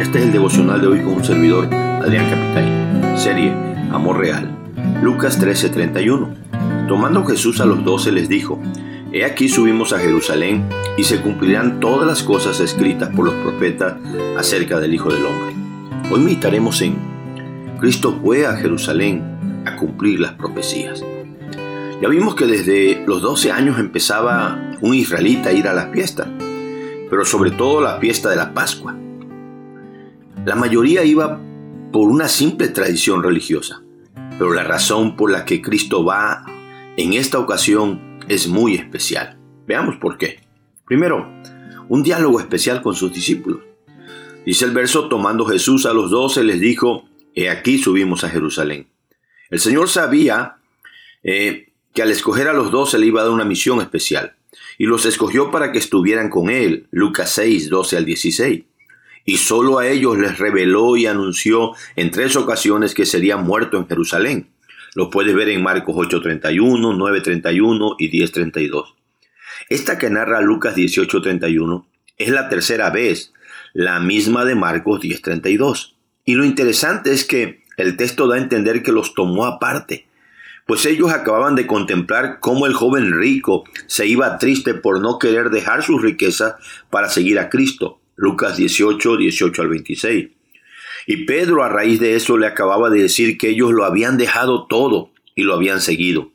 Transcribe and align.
Este 0.00 0.18
es 0.18 0.24
el 0.24 0.32
devocional 0.32 0.80
de 0.80 0.86
hoy 0.86 1.00
con 1.00 1.12
un 1.12 1.24
servidor, 1.24 1.66
Adrián 1.74 2.30
Capitán. 2.30 3.18
Serie 3.18 3.52
Amor 3.92 4.16
Real. 4.16 4.50
Lucas 5.02 5.38
13:31. 5.38 6.88
Tomando 6.88 7.22
Jesús 7.26 7.60
a 7.60 7.66
los 7.66 7.84
doce 7.84 8.10
les 8.10 8.26
dijo, 8.26 8.58
He 9.12 9.26
aquí 9.26 9.50
subimos 9.50 9.92
a 9.92 9.98
Jerusalén 9.98 10.66
y 10.96 11.04
se 11.04 11.20
cumplirán 11.20 11.80
todas 11.80 12.06
las 12.06 12.22
cosas 12.22 12.60
escritas 12.60 13.10
por 13.14 13.26
los 13.26 13.34
profetas 13.34 13.96
acerca 14.38 14.80
del 14.80 14.94
Hijo 14.94 15.12
del 15.12 15.26
Hombre. 15.26 15.54
Hoy 16.10 16.20
meditaremos 16.20 16.80
en 16.80 16.96
Cristo 17.78 18.18
fue 18.22 18.46
a 18.46 18.56
Jerusalén 18.56 19.62
a 19.66 19.76
cumplir 19.76 20.18
las 20.18 20.32
profecías. 20.32 21.04
Ya 22.00 22.08
vimos 22.08 22.34
que 22.34 22.46
desde 22.46 23.04
los 23.06 23.20
12 23.20 23.52
años 23.52 23.78
empezaba 23.78 24.78
un 24.80 24.94
israelita 24.94 25.50
a 25.50 25.52
ir 25.52 25.68
a 25.68 25.74
las 25.74 25.92
fiestas, 25.92 26.26
pero 27.10 27.26
sobre 27.26 27.50
todo 27.50 27.82
la 27.82 27.98
fiesta 27.98 28.30
de 28.30 28.36
la 28.36 28.54
Pascua. 28.54 28.96
La 30.50 30.56
mayoría 30.56 31.04
iba 31.04 31.40
por 31.92 32.08
una 32.08 32.26
simple 32.26 32.66
tradición 32.66 33.22
religiosa, 33.22 33.84
pero 34.36 34.52
la 34.52 34.64
razón 34.64 35.14
por 35.14 35.30
la 35.30 35.44
que 35.44 35.62
Cristo 35.62 36.04
va 36.04 36.44
en 36.96 37.12
esta 37.12 37.38
ocasión 37.38 38.18
es 38.26 38.48
muy 38.48 38.74
especial. 38.74 39.38
Veamos 39.68 39.98
por 39.98 40.18
qué. 40.18 40.40
Primero, 40.84 41.32
un 41.88 42.02
diálogo 42.02 42.40
especial 42.40 42.82
con 42.82 42.96
sus 42.96 43.12
discípulos. 43.12 43.60
Dice 44.44 44.64
el 44.64 44.72
verso, 44.72 45.08
tomando 45.08 45.44
Jesús 45.44 45.86
a 45.86 45.94
los 45.94 46.10
doce, 46.10 46.42
les 46.42 46.58
dijo, 46.58 47.04
He 47.32 47.48
aquí 47.48 47.78
subimos 47.78 48.24
a 48.24 48.28
Jerusalén. 48.28 48.88
El 49.50 49.60
Señor 49.60 49.88
sabía 49.88 50.56
eh, 51.22 51.68
que 51.94 52.02
al 52.02 52.10
escoger 52.10 52.48
a 52.48 52.54
los 52.54 52.72
doce 52.72 52.98
le 52.98 53.06
iba 53.06 53.20
a 53.20 53.24
dar 53.24 53.32
una 53.32 53.44
misión 53.44 53.80
especial, 53.80 54.34
y 54.78 54.86
los 54.86 55.06
escogió 55.06 55.52
para 55.52 55.70
que 55.70 55.78
estuvieran 55.78 56.28
con 56.28 56.50
él, 56.50 56.88
Lucas 56.90 57.30
6, 57.30 57.70
12 57.70 57.96
al 57.98 58.04
16 58.04 58.64
y 59.24 59.36
solo 59.36 59.78
a 59.78 59.86
ellos 59.86 60.18
les 60.18 60.38
reveló 60.38 60.96
y 60.96 61.06
anunció 61.06 61.72
en 61.96 62.10
tres 62.10 62.36
ocasiones 62.36 62.94
que 62.94 63.06
sería 63.06 63.36
muerto 63.36 63.76
en 63.76 63.86
Jerusalén. 63.86 64.50
Lo 64.94 65.10
puedes 65.10 65.34
ver 65.34 65.48
en 65.48 65.62
Marcos 65.62 65.94
8:31, 65.94 66.94
9:31 66.96 67.96
y 67.98 68.08
10:32. 68.10 68.94
Esta 69.68 69.98
que 69.98 70.10
narra 70.10 70.40
Lucas 70.40 70.74
18:31 70.74 71.86
es 72.16 72.30
la 72.30 72.48
tercera 72.48 72.90
vez, 72.90 73.32
la 73.72 74.00
misma 74.00 74.44
de 74.44 74.56
Marcos 74.56 75.00
10:32. 75.00 75.94
Y 76.24 76.34
lo 76.34 76.44
interesante 76.44 77.12
es 77.12 77.24
que 77.24 77.62
el 77.76 77.96
texto 77.96 78.26
da 78.26 78.36
a 78.36 78.40
entender 78.40 78.82
que 78.82 78.92
los 78.92 79.14
tomó 79.14 79.46
aparte, 79.46 80.06
pues 80.66 80.84
ellos 80.86 81.12
acababan 81.12 81.54
de 81.54 81.66
contemplar 81.66 82.38
cómo 82.40 82.66
el 82.66 82.74
joven 82.74 83.18
rico 83.18 83.64
se 83.86 84.06
iba 84.06 84.38
triste 84.38 84.74
por 84.74 85.00
no 85.00 85.18
querer 85.18 85.50
dejar 85.50 85.82
su 85.82 85.98
riqueza 85.98 86.58
para 86.90 87.08
seguir 87.08 87.38
a 87.38 87.48
Cristo 87.48 87.99
Lucas 88.20 88.58
18, 88.58 89.16
18 89.16 89.62
al 89.62 89.68
26. 89.68 90.28
Y 91.06 91.24
Pedro 91.24 91.64
a 91.64 91.70
raíz 91.70 92.00
de 92.00 92.16
eso 92.16 92.36
le 92.36 92.46
acababa 92.46 92.90
de 92.90 93.00
decir 93.00 93.38
que 93.38 93.48
ellos 93.48 93.72
lo 93.72 93.86
habían 93.86 94.18
dejado 94.18 94.66
todo 94.66 95.10
y 95.34 95.42
lo 95.42 95.54
habían 95.54 95.80
seguido. 95.80 96.30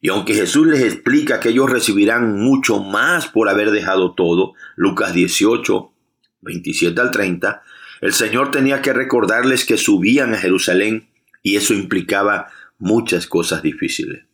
Y 0.00 0.08
aunque 0.08 0.32
Jesús 0.32 0.66
les 0.66 0.80
explica 0.80 1.38
que 1.38 1.50
ellos 1.50 1.68
recibirán 1.70 2.38
mucho 2.38 2.80
más 2.80 3.26
por 3.26 3.50
haber 3.50 3.72
dejado 3.72 4.14
todo, 4.14 4.54
Lucas 4.74 5.12
18, 5.12 5.92
27 6.40 6.98
al 6.98 7.10
30, 7.10 7.62
el 8.00 8.14
Señor 8.14 8.50
tenía 8.50 8.80
que 8.80 8.94
recordarles 8.94 9.66
que 9.66 9.76
subían 9.76 10.32
a 10.32 10.38
Jerusalén 10.38 11.10
y 11.42 11.56
eso 11.56 11.74
implicaba 11.74 12.46
muchas 12.78 13.26
cosas 13.26 13.60
difíciles. 13.60 14.24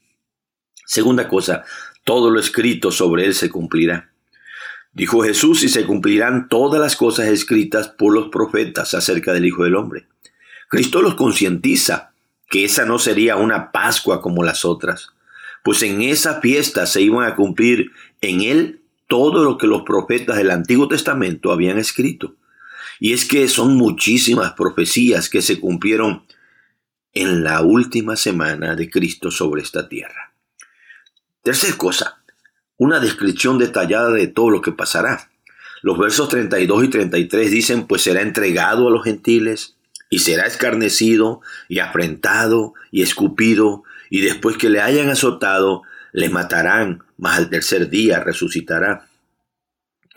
Segunda 0.86 1.26
cosa, 1.26 1.64
todo 2.04 2.30
lo 2.30 2.38
escrito 2.38 2.92
sobre 2.92 3.24
él 3.24 3.34
se 3.34 3.50
cumplirá. 3.50 4.11
Dijo 4.92 5.22
Jesús, 5.22 5.62
y 5.62 5.68
se 5.68 5.86
cumplirán 5.86 6.48
todas 6.48 6.80
las 6.80 6.96
cosas 6.96 7.28
escritas 7.28 7.88
por 7.88 8.12
los 8.12 8.28
profetas 8.28 8.92
acerca 8.94 9.32
del 9.32 9.46
Hijo 9.46 9.64
del 9.64 9.76
Hombre. 9.76 10.06
Cristo 10.68 11.00
los 11.00 11.14
concientiza 11.14 12.12
que 12.48 12.64
esa 12.64 12.84
no 12.84 12.98
sería 12.98 13.36
una 13.36 13.72
Pascua 13.72 14.20
como 14.20 14.44
las 14.44 14.64
otras, 14.64 15.08
pues 15.62 15.82
en 15.82 16.02
esa 16.02 16.40
fiesta 16.40 16.86
se 16.86 17.00
iban 17.00 17.26
a 17.26 17.34
cumplir 17.34 17.92
en 18.20 18.42
él 18.42 18.82
todo 19.06 19.44
lo 19.44 19.58
que 19.58 19.66
los 19.66 19.82
profetas 19.82 20.36
del 20.36 20.50
Antiguo 20.50 20.88
Testamento 20.88 21.52
habían 21.52 21.78
escrito. 21.78 22.34
Y 23.00 23.12
es 23.12 23.24
que 23.24 23.48
son 23.48 23.76
muchísimas 23.76 24.52
profecías 24.52 25.28
que 25.28 25.42
se 25.42 25.60
cumplieron 25.60 26.24
en 27.14 27.44
la 27.44 27.62
última 27.62 28.16
semana 28.16 28.74
de 28.74 28.90
Cristo 28.90 29.30
sobre 29.30 29.62
esta 29.62 29.88
tierra. 29.88 30.32
Tercer 31.42 31.76
cosa, 31.76 32.21
una 32.82 32.98
descripción 32.98 33.58
detallada 33.58 34.10
de 34.10 34.26
todo 34.26 34.50
lo 34.50 34.60
que 34.60 34.72
pasará. 34.72 35.30
Los 35.82 35.98
versos 35.98 36.28
32 36.28 36.82
y 36.82 36.88
33 36.88 37.48
dicen, 37.48 37.86
pues 37.86 38.02
será 38.02 38.22
entregado 38.22 38.88
a 38.88 38.90
los 38.90 39.04
gentiles 39.04 39.76
y 40.10 40.18
será 40.18 40.46
escarnecido 40.46 41.42
y 41.68 41.78
afrentado 41.78 42.74
y 42.90 43.02
escupido 43.02 43.84
y 44.10 44.22
después 44.22 44.56
que 44.56 44.68
le 44.68 44.80
hayan 44.80 45.10
azotado, 45.10 45.82
le 46.12 46.28
matarán, 46.28 47.04
mas 47.18 47.38
al 47.38 47.50
tercer 47.50 47.88
día 47.88 48.18
resucitará. 48.18 49.06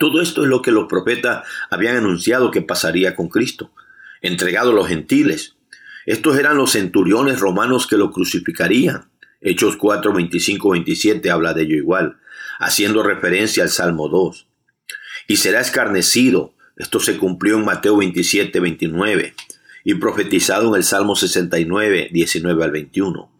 Todo 0.00 0.20
esto 0.20 0.42
es 0.42 0.48
lo 0.48 0.60
que 0.60 0.72
los 0.72 0.88
profetas 0.88 1.46
habían 1.70 1.96
anunciado 1.96 2.50
que 2.50 2.62
pasaría 2.62 3.14
con 3.14 3.28
Cristo, 3.28 3.70
entregado 4.22 4.72
a 4.72 4.74
los 4.74 4.88
gentiles. 4.88 5.54
Estos 6.04 6.36
eran 6.36 6.56
los 6.56 6.72
centuriones 6.72 7.38
romanos 7.38 7.86
que 7.86 7.96
lo 7.96 8.10
crucificarían. 8.10 9.08
Hechos 9.40 9.76
4, 9.76 10.12
25, 10.12 10.70
27 10.70 11.30
habla 11.30 11.54
de 11.54 11.62
ello 11.62 11.76
igual 11.76 12.16
haciendo 12.58 13.02
referencia 13.02 13.62
al 13.62 13.70
Salmo 13.70 14.08
2. 14.08 14.46
Y 15.28 15.36
será 15.36 15.60
escarnecido. 15.60 16.54
Esto 16.76 17.00
se 17.00 17.16
cumplió 17.16 17.56
en 17.56 17.64
Mateo 17.64 17.96
27, 17.96 18.60
29 18.60 19.34
y 19.88 19.94
profetizado 19.94 20.70
en 20.70 20.74
el 20.74 20.84
Salmo 20.84 21.14
69, 21.14 22.08
19 22.12 22.64
al 22.64 22.70
21. 22.72 23.30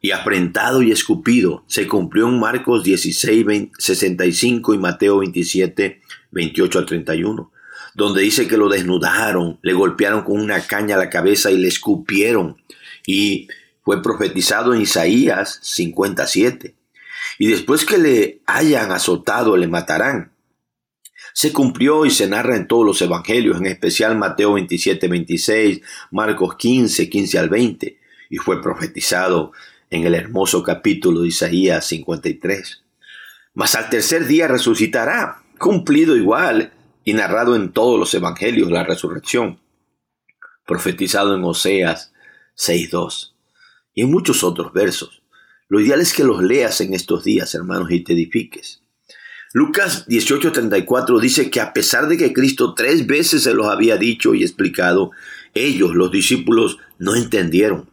Y 0.00 0.10
afrentado 0.10 0.82
y 0.82 0.90
escupido 0.90 1.64
se 1.68 1.86
cumplió 1.86 2.28
en 2.28 2.40
Marcos 2.40 2.82
16, 2.82 3.68
65 3.78 4.74
y 4.74 4.78
Mateo 4.78 5.18
27, 5.18 6.00
28 6.32 6.78
al 6.80 6.86
31, 6.86 7.52
donde 7.94 8.22
dice 8.22 8.48
que 8.48 8.56
lo 8.56 8.68
desnudaron, 8.68 9.60
le 9.62 9.72
golpearon 9.72 10.22
con 10.22 10.40
una 10.40 10.60
caña 10.60 10.96
a 10.96 10.98
la 10.98 11.10
cabeza 11.10 11.52
y 11.52 11.58
le 11.58 11.68
escupieron. 11.68 12.56
Y 13.06 13.46
fue 13.84 14.02
profetizado 14.02 14.74
en 14.74 14.82
Isaías 14.82 15.60
57 15.62 16.74
y 17.38 17.48
después 17.48 17.84
que 17.84 17.98
le 17.98 18.42
hayan 18.46 18.92
azotado 18.92 19.56
le 19.56 19.66
matarán. 19.66 20.32
Se 21.34 21.52
cumplió 21.52 22.04
y 22.06 22.10
se 22.10 22.26
narra 22.26 22.56
en 22.56 22.66
todos 22.66 22.84
los 22.84 23.02
evangelios, 23.02 23.58
en 23.58 23.66
especial 23.66 24.16
Mateo 24.16 24.54
27, 24.54 25.08
26, 25.08 25.80
Marcos 26.10 26.56
15, 26.56 27.08
15 27.08 27.38
al 27.38 27.48
20, 27.48 27.98
y 28.30 28.36
fue 28.38 28.62
profetizado 28.62 29.52
en 29.90 30.04
el 30.04 30.14
hermoso 30.14 30.62
capítulo 30.62 31.22
de 31.22 31.28
Isaías 31.28 31.86
53. 31.86 32.82
Mas 33.54 33.74
al 33.74 33.90
tercer 33.90 34.26
día 34.26 34.48
resucitará, 34.48 35.42
cumplido 35.58 36.16
igual 36.16 36.72
y 37.04 37.12
narrado 37.12 37.56
en 37.56 37.72
todos 37.72 37.98
los 37.98 38.12
evangelios 38.14 38.70
la 38.70 38.84
resurrección, 38.84 39.60
profetizado 40.66 41.34
en 41.34 41.44
Oseas 41.44 42.12
6.2 42.56 43.32
y 43.94 44.02
en 44.02 44.10
muchos 44.10 44.44
otros 44.44 44.72
versos. 44.72 45.22
Lo 45.68 45.80
ideal 45.80 46.00
es 46.00 46.14
que 46.14 46.24
los 46.24 46.42
leas 46.42 46.80
en 46.80 46.94
estos 46.94 47.24
días, 47.24 47.54
hermanos, 47.54 47.90
y 47.90 48.00
te 48.00 48.14
edifiques. 48.14 48.82
Lucas 49.52 50.06
18:34 50.06 51.20
dice 51.20 51.50
que 51.50 51.60
a 51.60 51.72
pesar 51.72 52.08
de 52.08 52.16
que 52.16 52.32
Cristo 52.32 52.74
tres 52.74 53.06
veces 53.06 53.42
se 53.42 53.54
los 53.54 53.66
había 53.66 53.96
dicho 53.96 54.34
y 54.34 54.42
explicado, 54.42 55.10
ellos, 55.54 55.94
los 55.94 56.10
discípulos, 56.10 56.78
no 56.98 57.14
entendieron 57.14 57.88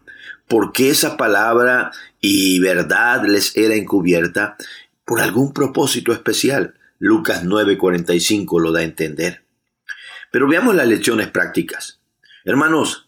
por 0.48 0.74
qué 0.74 0.90
esa 0.90 1.18
palabra 1.18 1.92
y 2.20 2.60
verdad 2.60 3.26
les 3.26 3.56
era 3.56 3.76
encubierta 3.76 4.58
por 5.06 5.22
algún 5.22 5.54
propósito 5.54 6.12
especial. 6.12 6.76
Lucas 7.00 7.44
9:45 7.44 8.60
lo 8.60 8.72
da 8.72 8.82
a 8.82 8.84
entender. 8.84 9.44
Pero 10.32 10.48
veamos 10.48 10.76
las 10.76 10.88
lecciones 10.88 11.30
prácticas. 11.30 12.00
Hermanos, 12.44 13.08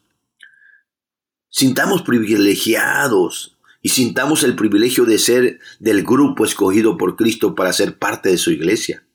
sintamos 1.50 2.01
privilegiados 2.01 3.56
y 3.88 3.89
sintamos 3.89 4.44
el 4.44 4.57
privilegio 4.57 5.06
de 5.06 5.18
ser 5.18 5.60
del 5.80 6.04
grupo 6.04 6.44
escogido 6.44 6.98
por 6.98 7.16
Cristo 7.16 7.56
para 7.56 7.72
ser 7.72 7.98
parte 7.98 8.28
de 8.28 8.38
su 8.38 8.51
iglesia. 8.51 9.06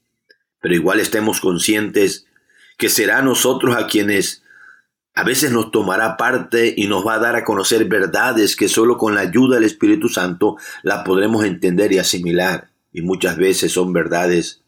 Pero 0.62 0.74
igual 0.74 0.98
estemos 0.98 1.42
conscientes 1.42 2.24
que 2.78 2.88
será 2.88 3.18
a 3.18 3.22
nosotros 3.22 3.76
a 3.76 3.86
quienes 3.86 4.42
a 5.14 5.24
veces 5.24 5.52
nos 5.52 5.72
tomará 5.72 6.16
parte 6.16 6.72
y 6.74 6.86
nos 6.86 7.06
va 7.06 7.16
a 7.16 7.18
dar 7.18 7.36
a 7.36 7.44
conocer 7.44 7.84
verdades 7.84 8.56
que 8.56 8.70
solo 8.70 8.96
con 8.96 9.14
la 9.14 9.20
ayuda 9.20 9.56
del 9.56 9.64
Espíritu 9.64 10.08
Santo 10.08 10.56
la 10.82 11.04
podremos 11.04 11.44
entender 11.44 11.92
y 11.92 11.98
asimilar. 11.98 12.70
Y 12.94 13.02
muchas 13.02 13.36
veces 13.36 13.72
son 13.72 13.92
verdades 13.92 14.62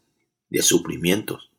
de 0.51 0.61
sufrimientos. 0.61 1.49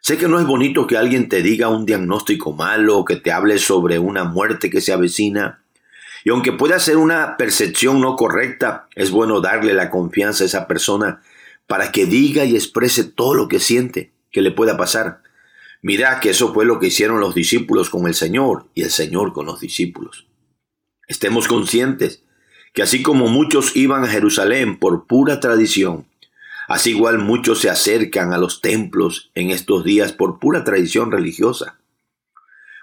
Sé 0.00 0.18
que 0.18 0.26
no 0.26 0.40
es 0.40 0.46
bonito 0.46 0.88
que 0.88 0.96
alguien 0.96 1.28
te 1.28 1.42
diga 1.42 1.68
un 1.68 1.86
diagnóstico 1.86 2.52
malo 2.52 3.04
que 3.04 3.14
te 3.14 3.30
hable 3.30 3.56
sobre 3.58 4.00
una 4.00 4.24
muerte 4.24 4.68
que 4.68 4.80
se 4.80 4.92
avecina, 4.92 5.62
y 6.24 6.30
aunque 6.30 6.52
pueda 6.52 6.78
ser 6.78 6.96
una 6.96 7.36
percepción 7.36 8.00
no 8.00 8.16
correcta, 8.16 8.88
es 8.94 9.10
bueno 9.10 9.40
darle 9.40 9.74
la 9.74 9.90
confianza 9.90 10.44
a 10.44 10.46
esa 10.46 10.66
persona 10.66 11.22
para 11.66 11.92
que 11.92 12.06
diga 12.06 12.44
y 12.44 12.54
exprese 12.54 13.04
todo 13.04 13.34
lo 13.34 13.48
que 13.48 13.60
siente 13.60 14.12
que 14.30 14.42
le 14.42 14.50
pueda 14.50 14.76
pasar. 14.76 15.22
Mira 15.80 16.18
que 16.20 16.30
eso 16.30 16.52
fue 16.52 16.64
lo 16.64 16.80
que 16.80 16.88
hicieron 16.88 17.20
los 17.20 17.34
discípulos 17.34 17.88
con 17.88 18.06
el 18.06 18.14
Señor 18.14 18.66
y 18.74 18.82
el 18.82 18.90
Señor 18.90 19.32
con 19.32 19.46
los 19.46 19.60
discípulos. 19.60 20.26
Estemos 21.06 21.46
conscientes 21.46 22.22
que 22.74 22.82
así 22.82 23.02
como 23.02 23.28
muchos 23.28 23.76
iban 23.76 24.04
a 24.04 24.08
Jerusalén 24.08 24.78
por 24.78 25.06
pura 25.06 25.40
tradición, 25.40 26.06
así 26.68 26.90
igual 26.90 27.18
muchos 27.18 27.60
se 27.60 27.70
acercan 27.70 28.32
a 28.32 28.38
los 28.38 28.60
templos 28.60 29.30
en 29.34 29.50
estos 29.50 29.84
días 29.84 30.12
por 30.12 30.38
pura 30.38 30.64
tradición 30.64 31.12
religiosa. 31.12 31.77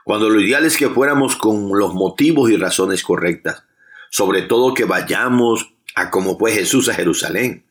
Cuando 0.05 0.29
lo 0.29 0.39
ideal 0.39 0.65
es 0.65 0.77
que 0.77 0.87
fuéramos 0.87 1.35
con 1.35 1.67
los 1.79 1.95
motivos 1.95 2.51
y 2.51 2.57
razones 2.57 3.01
correctas, 3.01 3.63
sobre 4.11 4.43
todo 4.43 4.75
que 4.75 4.85
vayamos 4.85 5.73
a 5.95 6.11
como 6.11 6.37
fue 6.37 6.51
Jesús 6.51 6.89
a 6.89 6.93
Jerusalén, 6.93 7.65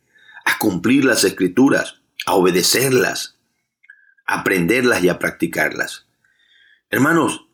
a 0.44 0.58
cumplir 0.58 1.04
las 1.04 1.22
escrituras, 1.22 2.00
a 2.26 2.34
obedecerlas, 2.34 3.38
a 4.26 4.40
aprenderlas 4.40 5.04
y 5.04 5.10
a 5.10 5.20
practicarlas. 5.20 6.06
Hermanos, 6.90 7.46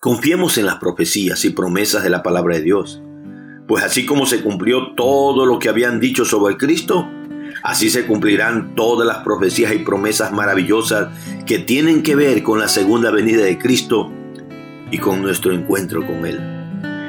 confiemos 0.00 0.56
en 0.56 0.64
las 0.64 0.76
profecías 0.76 1.44
y 1.44 1.50
promesas 1.50 2.02
de 2.02 2.10
la 2.10 2.22
palabra 2.22 2.56
de 2.56 2.62
Dios, 2.62 3.02
pues 3.68 3.84
así 3.84 4.06
como 4.06 4.24
se 4.24 4.42
cumplió 4.42 4.94
todo 4.94 5.44
lo 5.44 5.58
que 5.58 5.68
habían 5.68 6.00
dicho 6.00 6.24
sobre 6.24 6.56
Cristo, 6.56 7.06
así 7.64 7.88
se 7.88 8.06
cumplirán 8.06 8.74
todas 8.74 9.08
las 9.08 9.24
profecías 9.24 9.74
y 9.74 9.78
promesas 9.78 10.32
maravillosas 10.32 11.08
que 11.46 11.58
tienen 11.58 12.02
que 12.02 12.14
ver 12.14 12.42
con 12.42 12.60
la 12.60 12.68
segunda 12.68 13.10
venida 13.10 13.42
de 13.42 13.58
Cristo 13.58 14.12
y 14.90 14.98
con 14.98 15.22
nuestro 15.22 15.50
encuentro 15.52 16.06
con 16.06 16.26
Él. 16.26 16.38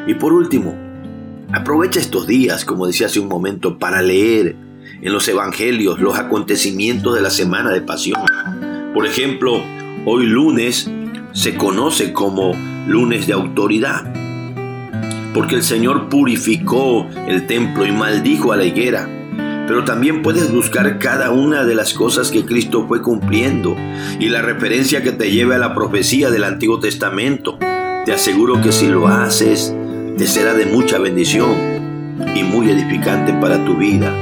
Y 0.07 0.13
por 0.13 0.31
último, 0.31 0.73
aprovecha 1.51 1.99
estos 1.99 2.25
días, 2.25 2.63
como 2.63 2.87
decía 2.87 3.07
hace 3.07 3.19
un 3.19 3.27
momento, 3.27 3.77
para 3.77 4.01
leer 4.01 4.55
en 5.01 5.11
los 5.11 5.27
evangelios 5.27 5.99
los 5.99 6.17
acontecimientos 6.17 7.13
de 7.13 7.21
la 7.21 7.31
semana 7.31 7.71
de 7.71 7.81
pasión. 7.81 8.21
Por 8.93 9.05
ejemplo, 9.05 9.61
hoy 10.05 10.25
lunes 10.25 10.89
se 11.33 11.55
conoce 11.55 12.13
como 12.13 12.53
lunes 12.87 13.27
de 13.27 13.33
autoridad, 13.33 14.13
porque 15.33 15.55
el 15.55 15.63
Señor 15.63 16.07
purificó 16.07 17.09
el 17.27 17.45
templo 17.45 17.85
y 17.85 17.91
maldijo 17.91 18.53
a 18.53 18.57
la 18.57 18.63
higuera. 18.63 19.14
Pero 19.67 19.83
también 19.83 20.21
puedes 20.21 20.51
buscar 20.51 20.99
cada 20.99 21.31
una 21.31 21.63
de 21.63 21.75
las 21.75 21.93
cosas 21.93 22.29
que 22.31 22.45
Cristo 22.45 22.85
fue 22.87 23.01
cumpliendo 23.01 23.75
y 24.19 24.29
la 24.29 24.41
referencia 24.41 25.01
que 25.01 25.11
te 25.11 25.31
lleve 25.31 25.55
a 25.55 25.59
la 25.59 25.73
profecía 25.73 26.29
del 26.29 26.43
Antiguo 26.43 26.79
Testamento. 26.79 27.57
Te 28.05 28.13
aseguro 28.13 28.61
que 28.61 28.71
si 28.71 28.87
lo 28.87 29.07
haces, 29.07 29.73
te 30.17 30.27
será 30.27 30.53
de 30.53 30.67
mucha 30.67 30.99
bendición 30.99 31.55
y 32.35 32.43
muy 32.43 32.69
edificante 32.69 33.33
para 33.33 33.63
tu 33.65 33.75
vida 33.75 34.13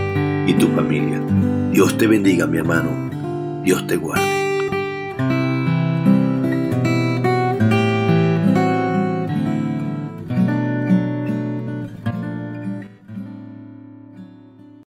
y 0.48 0.54
tu 0.54 0.68
familia. 0.70 1.22
Dios 1.72 1.98
te 1.98 2.08
bendiga, 2.08 2.48
mi 2.48 2.58
hermano. 2.58 3.62
Dios 3.64 3.86
te 3.88 3.98
guarde. 3.98 4.33